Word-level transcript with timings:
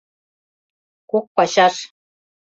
Кок 1.09 1.25
пачаш... 1.35 1.75